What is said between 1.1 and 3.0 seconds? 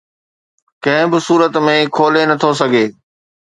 به صورت ۾ کولي نه ٿو سگهي